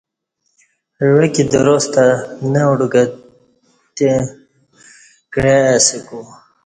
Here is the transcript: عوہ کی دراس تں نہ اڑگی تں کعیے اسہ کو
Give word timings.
عوہ 1.03 1.25
کی 1.33 1.43
دراس 1.51 1.85
تں 1.93 2.11
نہ 2.51 2.61
اڑگی 2.69 3.03
تں 3.95 4.15
کعیے 5.33 5.57
اسہ 5.75 5.97
کو 6.07 6.19